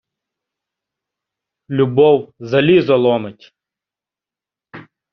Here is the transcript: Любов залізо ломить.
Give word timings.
Любов 1.69 2.33
залізо 2.39 2.97
ломить. 2.97 3.53